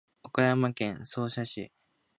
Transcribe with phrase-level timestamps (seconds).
[0.23, 1.71] 岡山県総社市